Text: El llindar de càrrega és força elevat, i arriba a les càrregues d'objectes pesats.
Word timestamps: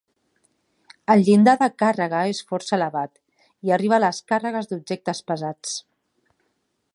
El 1.15 1.19
llindar 1.27 1.53
de 1.59 1.67
càrrega 1.83 2.21
és 2.31 2.39
força 2.53 2.75
elevat, 2.77 3.13
i 3.69 3.75
arriba 3.77 3.99
a 3.99 4.03
les 4.05 4.23
càrregues 4.33 4.71
d'objectes 4.73 5.23
pesats. 5.29 5.77